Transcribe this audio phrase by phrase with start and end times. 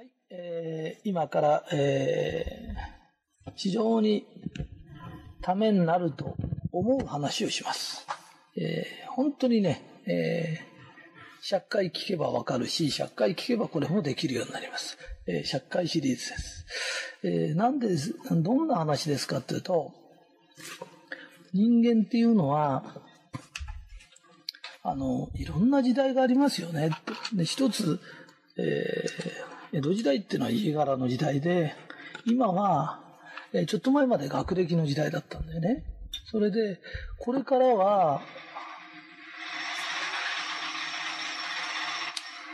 [0.00, 4.26] はい、えー、今から、えー、非常に
[5.42, 6.36] ためになると
[6.72, 8.06] 思う話をします。
[8.56, 14.96] えー、本当にね、えー、借回聞けばわかるし、100回聞けばこれもできるようになります。
[15.26, 16.66] えー、借回シリーズです。
[17.22, 19.92] えー、なんでです、どんな話ですかっていうと、
[21.52, 23.02] 人間っていうのは、
[24.82, 26.88] あの、いろんな時代がありますよね。
[27.34, 28.00] で一つ、
[28.56, 31.74] えー江戸時代っていうのは家柄の時代で、
[32.26, 33.00] 今は、
[33.52, 35.84] えちょっと前まで学歴の時代だったんだよね。
[36.30, 36.80] それで、
[37.18, 38.20] これからは、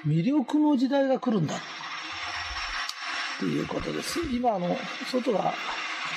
[0.07, 1.55] 魅力の時代が来るんだ。
[1.57, 1.59] っ
[3.39, 4.21] ていうことです。
[4.33, 4.77] 今、あの、
[5.11, 5.55] 外が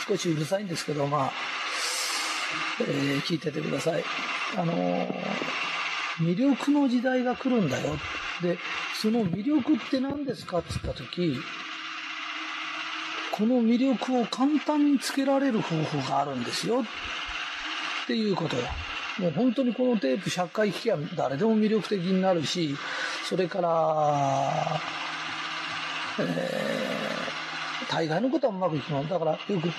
[0.07, 1.31] 少しうるさいんですけど、まあ、
[2.81, 4.03] えー聞いててください。
[4.57, 4.73] あの
[6.19, 7.95] 魅力の時代が来るんだよ。
[8.41, 8.57] で、
[9.01, 11.33] その魅力って何ですかって言ったとき、
[13.31, 16.81] この魅力を簡単につけられる方法があるんですよ。
[16.81, 16.83] っ
[18.07, 18.63] ていうことだ。
[19.19, 22.75] もう本当にこのテープ100回聞きゃ誰でも魅力的になるし、
[23.23, 24.81] それから、
[26.19, 29.09] えー、大概のことはうまくいきます。
[29.09, 29.69] だからよく、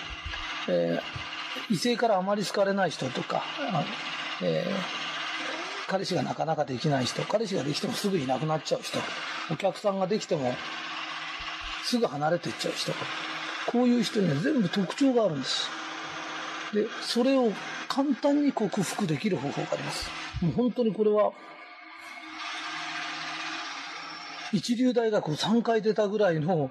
[0.69, 1.31] えー
[1.69, 3.43] 異性からあまり好かれない人とか、
[4.41, 5.09] えー
[5.91, 9.01] 彼氏がなかなかできない人、彼氏ができてもすぐいなくなっちゃう人、
[9.53, 10.55] お客さんができても
[11.83, 12.93] すぐ離れていっちゃう人、
[13.67, 15.69] こういう人には全部特徴があるんです。
[16.73, 17.53] で、それを
[17.89, 20.09] 簡単に克服できる方法があります。
[20.41, 21.33] もう本当にこれは、
[24.53, 26.71] 一流大学を3回出たぐらいの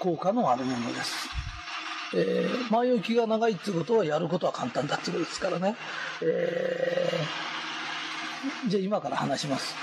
[0.00, 1.28] 効果のあるものです。
[2.16, 5.76] えー前置きが長いっていうことはやることは簡単だってことですからね。
[6.20, 7.47] えー
[8.68, 9.74] じゃあ今から話します。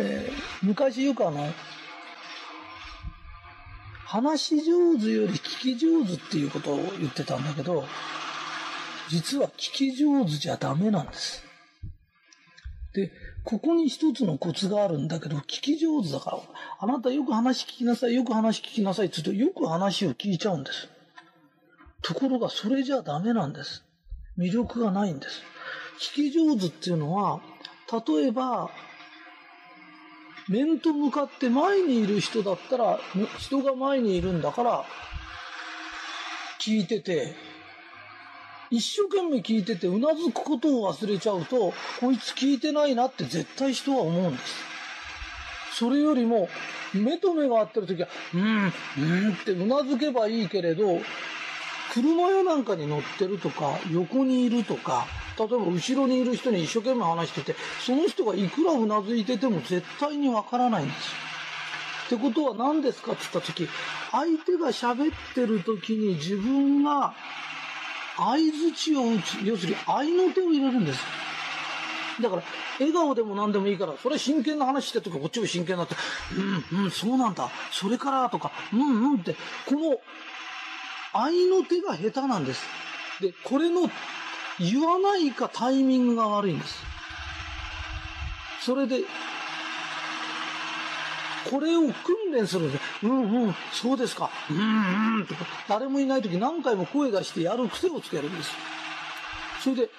[0.00, 1.52] えー昔よくあの、
[4.04, 7.84] 話し上手より聞き上手っていうことを言ってたんだけど、
[9.08, 11.44] 実は聞き上手じゃダメなんです。
[12.94, 13.12] で、
[13.44, 16.38] ここに一つのコツがあるんだけど、聞き上手だから、
[16.80, 20.88] あなたよく話聞きなさい、よく話聞きなさいって言うと、よく話を聞いちゃうんです。
[22.02, 23.84] ところが、それじゃダメなんです。
[24.38, 25.42] 魅力がないんです。
[25.98, 27.40] 聞き上手っていうのは、
[28.06, 28.70] 例えば、
[30.48, 33.00] 面と向かって前にいる人だったら、
[33.38, 34.84] 人が前にいるんだから、
[36.60, 37.34] 聞いてて、
[38.70, 44.54] 一生懸命聞いてて、うなずくことを忘れちゃうと、こいつ聞いてないなって絶対人は思うんです。
[45.78, 46.48] それよりも、
[46.94, 51.00] 目と目が合ってる時は、うん、うんってうなずけばいいけれど、
[51.92, 55.06] 車やなんかに乗ってるとか、横にいるとか、
[55.38, 61.12] 例えば後ろにいる人に一生懸命話してて、その人がいくらうなずいてても絶対にわからないんですよ。
[62.06, 63.68] ってことは何ですかって言った時、
[64.10, 67.14] 相手が喋ってる時に自分が
[68.16, 71.00] 相づちを打つ、要するに愛の手を入れるんです。
[72.20, 72.42] だから、
[72.80, 75.94] 笑顔でも何でもいいから、それ真剣な話してとか、こっちも真剣になって、
[76.72, 80.00] うん、うん、そうなんだ、それからとか、うん、うんって、この
[81.12, 82.62] 愛の手が下手なんです。
[83.20, 83.82] で、これの
[84.60, 86.82] 言わないかタイミングが悪いんです。
[88.60, 89.00] それで、
[91.50, 93.06] これを訓練するんです。
[93.06, 94.30] うんうん、そうですか。
[94.50, 98.50] うんうん、とか、誰もいない時何回も声出してやる癖をつけるんです。
[99.62, 99.90] それで、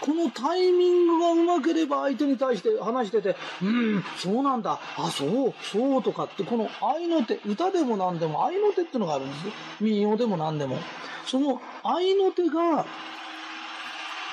[0.00, 9.44] このタイミングがうまければ相手に対して話してて、うん、そうなんだ、あ、そう、そうとかって、この愛の手、歌でも何でも愛の手ってのがあるんです。
[9.80, 10.78] 民謡でも何でも。
[11.26, 12.86] その愛の手が、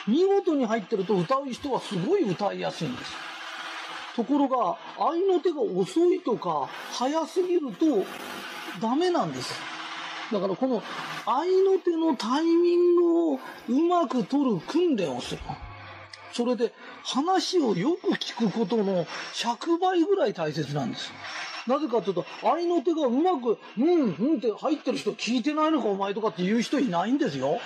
[0.08, 3.12] 見事に入ってると歌う人はすごい歌いやすいんです。
[4.16, 8.06] ところが、愛の手が遅いとか、早すぎると、
[8.82, 9.54] ダメなんです。
[10.32, 10.84] だからこの
[11.26, 15.42] 愛の手のタイミングをうまく取る訓練をする。
[16.34, 21.12] それで話をよく聞くことの100倍ぐらい大切なんです。
[21.66, 27.60] なぜかというと、愛の手がうまく、うん、うんって入ってる人聞いてないのかお前とかって言う人いないんですよ。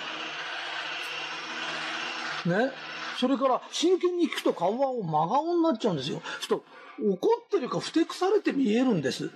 [2.48, 2.72] ね。
[3.18, 6.22] それから、真剣に聞くと顔は真顔になっちゃうんですよ。
[6.40, 6.64] ちょっと、
[7.02, 9.30] 怒ってるかふてくされて見えるんです。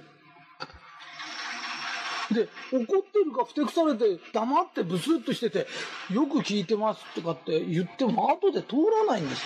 [2.32, 5.66] で、怒ってるかふてくされて黙ってブスッとしてて、
[6.10, 8.76] よく聞いてますとかって言っても後で通
[9.06, 9.42] らないんです。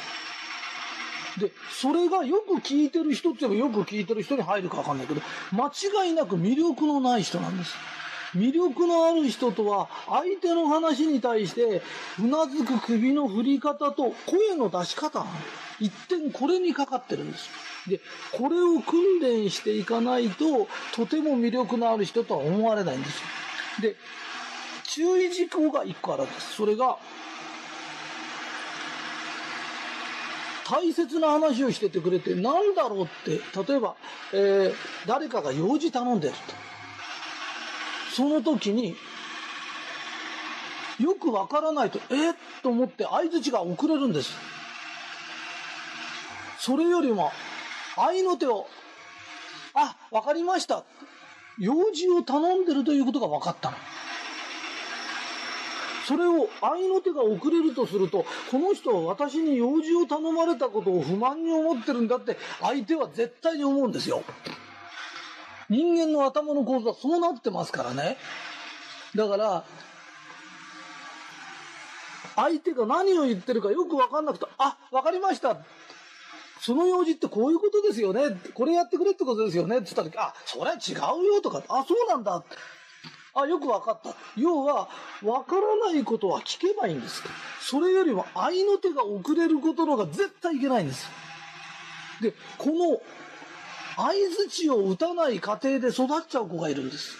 [1.38, 5.20] で、それがよく聞いてる人って言えばよく聞いてる人に入るかわかんないけど、
[5.52, 7.74] 間違いなく魅力のない人なんです。
[8.34, 11.82] 魅力のある人とは相手の話に対して
[12.18, 15.26] うなずく首の振り方と声の出し方。
[15.80, 17.48] 一点これにかかってるんです。
[17.88, 18.00] で
[18.32, 23.18] これを訓練していかないととても魅力のある人とは思われないんです。
[23.18, 23.24] よ
[23.82, 23.96] で
[24.84, 26.54] 注意事項が1個あるんです。
[26.54, 26.98] それが
[30.70, 33.96] 大切な話をしててくれて何だろうって例えば、
[34.32, 34.74] えー、
[35.06, 36.70] 誰かが用事頼んでると。
[38.14, 38.96] その時に
[40.98, 44.32] よくわからないとえっと思って相づちが遅れるんです。
[46.58, 47.32] それよりも
[47.96, 48.66] 愛の手を
[49.74, 50.84] あわかりました。
[51.58, 53.76] 用事を頼んでるということが分かったの。
[56.06, 64.24] それを愛の手が遅れるとすると、この人は私に用事を頼まれたことを不満に思ってるんだって相手は絶対に思うんですよ。
[65.70, 68.18] 人間の頭の構造はそうなってますからね。
[69.14, 69.64] だから、
[72.36, 75.58] 相手が何を言ってるかよく分かんなくて、あ、分かりました。
[76.60, 78.38] その用事ってこういうことですよね。
[78.54, 79.78] これやってくれってことですよね。
[79.78, 82.44] って言った時、あ、それは違うよとか、あ、そうなんだ。
[83.32, 84.14] あ、よくわかった。
[84.36, 84.88] 要は、
[85.22, 87.22] わからないことは聞けばいいんです。
[87.60, 91.08] それよりも愛の手が遅れることの方が絶対いけないんです。
[92.20, 93.00] で、この
[94.00, 97.16] 相づちを打たない過程で育っちゃう子がいるんです。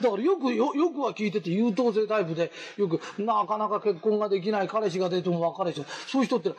[0.00, 5.86] だからよくよ、よくは聞いてて優等生タイプで、よくなかなか結婚ができない彼氏が出ても別れちゃう。
[6.06, 6.52] そういう人って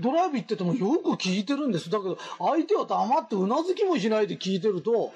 [0.00, 1.90] ドライブ行っててもよく聞いてるんです。
[1.90, 5.12] だけど相手は黙ってうなずきもしないで聞いてると、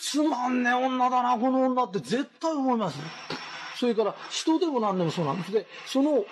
[0.00, 2.98] つまんねえ女だな、この女って絶対思います。
[3.76, 5.52] それから人でも何でもそうなんです。
[5.52, 6.24] で、その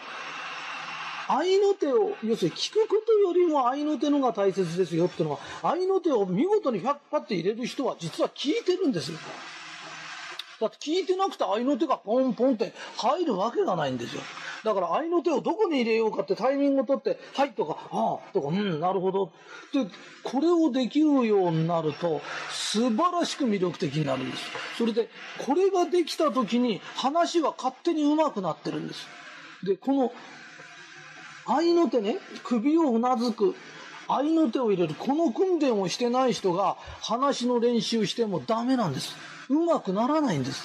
[1.28, 9.18] 愛の手を、要するに聞くことよりも愛の手のが大切ですよっていうのは、愛の手を見事に100パって入れる人は実は聞いてるんですよ。
[10.60, 14.22] だって聞いてなくて愛の手がポンポンって入るわけがないんですよ。
[14.64, 19.32] だから愛の手をどこに入れようかってタイミングを取って、はいとか、ああとか、うん、なるほど。
[19.72, 19.88] で、
[20.24, 24.44] これをできるようになると、素晴らしく魅力的になるんです。
[24.78, 25.08] それで、
[25.46, 29.06] これができた時に話は勝手に上手くなってるんです。
[29.62, 30.12] で、この
[31.46, 33.54] 愛の手ね、首をうなずく、
[34.08, 39.16] 愛の手を入れる、この訓練をしてない人が話の練習してもダメなんです。
[39.48, 40.64] うまくならないんです。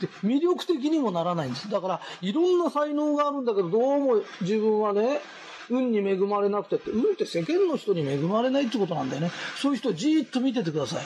[0.00, 1.70] で、魅力的にもならないんです。
[1.70, 5.20] だから、いろんな才能があるんだけど、どうも自分はね、
[5.68, 9.30] 運に恵まれなくてって、運って世間の人に恵まれないってことなんだよね。
[9.60, 11.04] そういう人じーっと見ててください。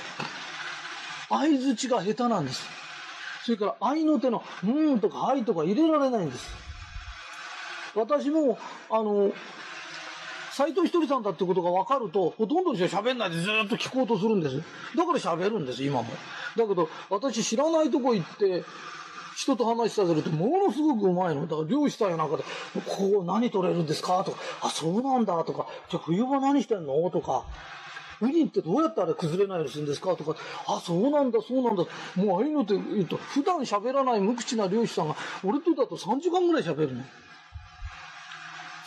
[1.28, 2.64] 相づちが下手なんです。
[3.44, 6.69] それから、愛の手の、うんとか、はいとか入れられないんです。
[7.94, 8.58] 私も、
[8.90, 9.32] あの、
[10.52, 14.56] 斎藤ひとりさんだってことが分かると、ほとんどの人は喋んないでずっと聞こうとするんです。
[14.96, 16.08] だから喋るんです、今も。
[16.56, 18.64] だけど、私知らないとこ行って、
[19.36, 21.46] 人と話させるとものすごくうまいの。
[21.46, 22.42] だから漁師さんやなんかで、
[22.86, 24.22] こう何取れるんですか？
[24.22, 27.08] とか、あ、そうなんだとか、じゃあ冬場何してんの？
[27.10, 27.44] とか、
[28.20, 30.14] ウニってどうやってあれ崩れないようにするんですか？
[30.14, 31.84] とか、あ、そうなんだ、そうなんだ。
[32.16, 37.02] もうああいうのって言うと、普段喋らない無口な漁師さんが、俺とだと3時間ぐらい喋るの。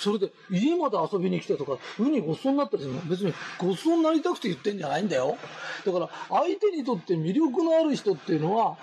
[0.04, 3.02] それで家まで遊びに来てとか、ウニごっそになったりするの。
[3.02, 5.38] 別にごっそになりたくて言ってんじゃないんだよ。
[5.86, 8.78] だから相手にとって魅力のある人っていうのは、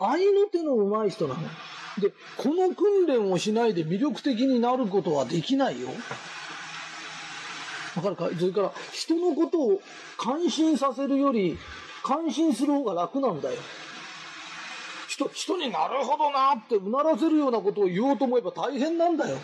[0.00, 1.40] 愛の手の上手い人なの。
[2.00, 5.88] で、この訓練をしないで魅力的になることはできないよ。
[7.96, 8.30] わかるか？
[8.38, 9.82] それから人のことを
[10.16, 11.58] 感心させるより、
[12.02, 13.56] 感心する方が楽なんだよ。
[15.08, 19.36] 人、人になるほどなってうならせるようなことを言おうと思えば大変なんだよ。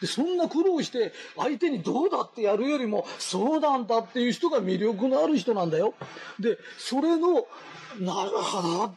[0.00, 5.94] で、そんな苦労して相手にどうだってやるよりも、そうなんだっていう人が魅力のある人なんだよ。
[6.38, 7.46] で、それの、
[7.98, 8.94] なるほど。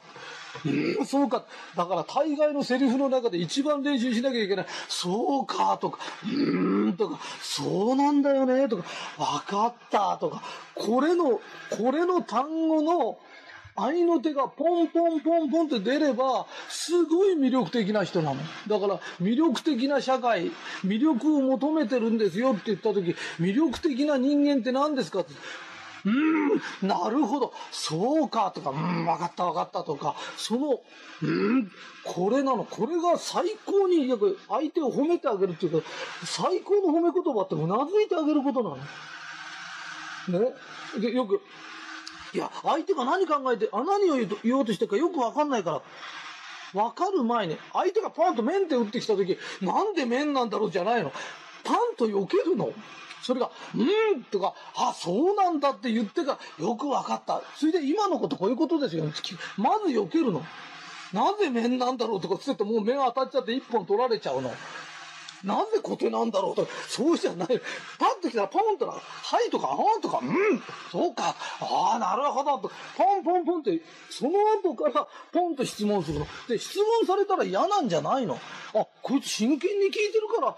[0.66, 1.46] うん、そうか。
[1.78, 4.66] だから大概のセリフの中で一番練習しなきゃいけない。
[4.90, 8.84] そうかとか、うーんとか、そうなんだよねとか、
[9.18, 10.44] わかったとか、
[10.76, 11.40] これの、
[11.70, 13.18] これの単語の
[13.76, 18.42] 愛の手がポンポンポンポンって出れば、すごい魅力的な人なの。
[18.68, 20.52] だから、魅力的な社会、
[20.86, 25.32] 魅力を求めてるんですよって言った時、魅力的な人間って何ですかって。
[26.04, 30.82] うーん、なるほど、そうかとか、うん、わかったわかったとか、その、
[31.22, 31.72] うん、
[32.04, 34.16] これなの、これが最高に、や
[34.50, 35.88] 相手を褒めてあげるっていうか、
[36.26, 38.78] 最高の褒め言葉ってうなずいてあげることなの。
[40.40, 40.54] ね。
[41.00, 41.42] で、よく、
[42.34, 45.82] いや、相手が何考えて、あ、何を言おうとしてるかよくわかんないか
[46.74, 46.82] ら。
[46.82, 51.12] わかる前に、相手がパンと面って打ってきた時、なんで面なんだろうじゃないの？
[51.66, 52.72] パンと避けるの？
[53.22, 57.42] それが、うんとか、あ、そうなんだって言ってからよくわかった。
[57.58, 59.12] それで今のことこういうことですよね。
[59.58, 60.44] まず避けるの。
[61.14, 64.50] なぜ面なんだろうとかつってもう目が当たっちゃって一本取られちゃうの。
[65.44, 67.48] なぜコテなんだろうとそうじゃない。
[67.48, 69.00] パッと来たらポンとな、は
[69.42, 74.32] いとか、あーとか、うん、そうか、ああ、なるほど、と、ポンポンポンって、その
[74.64, 76.28] 後からポンと質問するの。
[76.48, 78.40] で、質問されたら嫌なんじゃないの
[78.74, 80.56] あ、こいつ真剣に聞いてるから、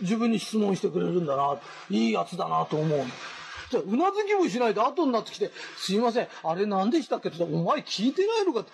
[0.00, 1.58] 自分に質問してくれるんだな、
[1.90, 3.04] いいやつだなと思うの。
[3.70, 8.70] じゃうなずきもしないで後になってきて、すいません、あれ何でしたっけって、お前聞いてないのかって。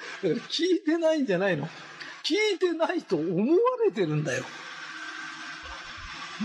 [0.50, 1.66] 聞いてないんじゃないの。
[2.23, 4.44] 聞いてないと思われてるんだよ。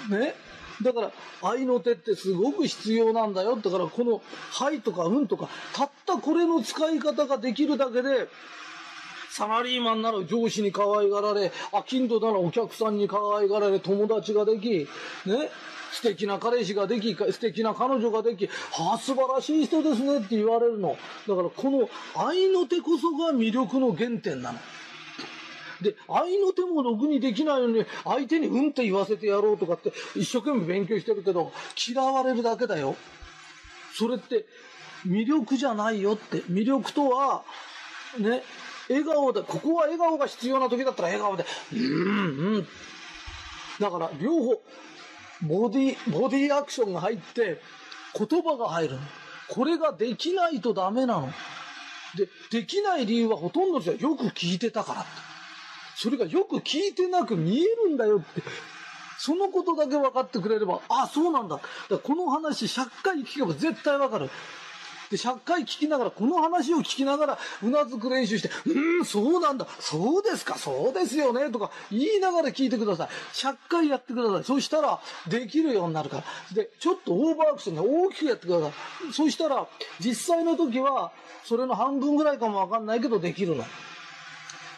[0.09, 0.35] ね。
[0.81, 1.11] だから、
[1.41, 3.55] 愛の手ってすごく必要なんだよ。
[3.55, 8.29] だから、この、はいとかうんとか、たったこれの使い方ができるだけで、
[9.31, 14.87] サラリーマンなら上司に可愛がられ、アキンドならお客さんに可愛がられ、友達ができ、
[15.25, 15.49] ね、
[15.91, 20.97] 素敵な彼氏ができ、素敵な彼女ができ、はあ、素晴らしい人ですねって言われるの。
[21.27, 24.59] だからこの愛の手こそが魅力の原点なの。
[25.81, 31.51] で、愛の手もろくにできないのに、相手にうんって言わせてやろうとかって一生懸命勉強してるけど、
[31.87, 32.95] 嫌われるだけだよ。
[33.93, 34.45] それって
[35.05, 36.37] 魅力じゃないよって。
[36.43, 37.43] 魅力とは、
[38.19, 38.43] ね、
[38.89, 42.67] 笑顔で、ここは笑顔が必要な時だったら笑顔で、うん、うん。
[43.79, 44.61] だから両方、
[45.43, 47.61] ボディ、ボディアクションが入って、
[48.17, 49.01] 言葉が入るの
[49.49, 51.31] これができないとダメなの。
[52.15, 55.26] で、できない理由はほとんどの人はよく聞いてたからって。
[55.97, 58.43] それがよく聞いてなく見えるんだよって。
[59.17, 61.59] そのことだけ分かってくれれば、あ、そうなんだ。
[61.89, 64.29] だこの話100回聞けば絶対分かる。
[65.09, 73.07] で、100回聞きながら、この話を聞きながら、うなずく練習して、うーん、そうなんだ、そうですか、そうですよね、とか言いながら聞いてください。
[73.33, 74.43] 100回やってください。
[74.43, 76.23] そしたら、できるようになるから。
[76.53, 79.13] で、ちょっとオーバーアクションで大きくやってください。
[79.13, 79.65] そしたら、
[79.99, 81.11] 実際の時は、
[81.43, 83.65] それの半分ぐらいかもわかんないけど、できるの。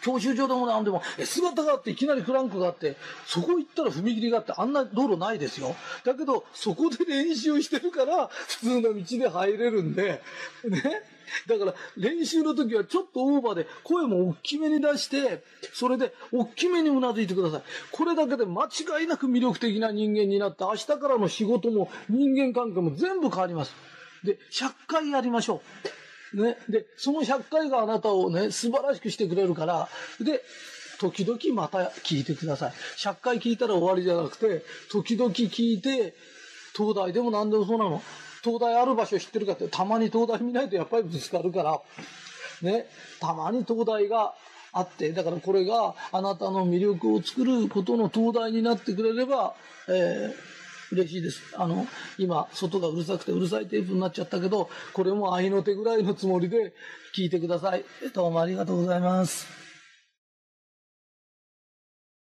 [0.02, 5.76] 教習所でもなんでも、姿があっていきなりクランクがあって、そこ行ったら踏切があって、あんな道路ないですよ。
[6.04, 10.22] だけど、そこで練習してるから、普通の道で入れるんで、
[10.64, 11.02] ね。
[11.46, 17.62] だから練習の時はちょっとオーバーで声も大きめに出して、それで大きめにうなずいてください。
[17.92, 23.74] これだけで間違いなく魅力的な人間になって、明日からの仕事も人間関係も全部変わります。
[24.24, 25.99] で、100回やりましょう。
[26.34, 26.56] ね。
[26.68, 29.88] で、その100回があなたをね、素晴らしくしてくれるから、
[30.20, 30.42] で、
[31.00, 32.72] 時々また聞いてください。
[32.98, 36.14] 100回聞いたら終わりじゃなくて、時々聞いて、
[36.76, 38.02] 東大でも何でもそうなの。
[38.42, 41.80] 東大ある場所知ってるかって、たまに東大見ないとやっぱりぶつかるから、
[42.62, 42.86] ね、
[43.20, 44.34] たまに東大が
[44.72, 49.54] あって、だからこれがあなたの魅力を作ることの東大になってくれれば、
[49.88, 50.59] えー
[50.92, 51.40] 嬉しいです。
[51.56, 51.86] あの、
[52.18, 56.72] 今、外がうるさくてうるさいテープになっちゃったけど、これも愛の手ぐらいのつもりで
[57.14, 57.84] 聞いてください。
[58.12, 59.59] どうもありがとうございます。